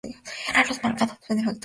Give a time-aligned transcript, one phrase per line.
[0.49, 1.59] Eran los malvados benefactores del Orgullo.